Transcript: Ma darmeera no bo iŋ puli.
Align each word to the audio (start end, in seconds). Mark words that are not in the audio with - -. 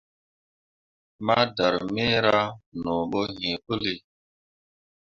Ma 1.25 1.37
darmeera 1.55 2.37
no 2.81 2.95
bo 3.09 3.21
iŋ 3.49 3.55
puli. 3.65 3.95